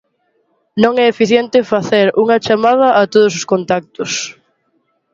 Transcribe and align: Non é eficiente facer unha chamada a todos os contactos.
Non 0.83 0.93
é 1.03 1.05
eficiente 1.09 1.67
facer 1.73 2.07
unha 2.23 2.37
chamada 2.45 2.87
a 3.01 3.03
todos 3.13 3.33
os 3.39 3.47
contactos. 3.51 4.11